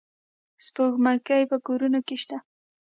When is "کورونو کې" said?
1.65-2.15